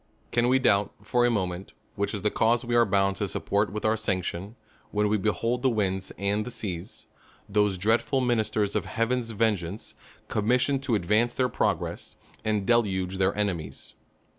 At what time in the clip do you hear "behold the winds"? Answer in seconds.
5.15-6.11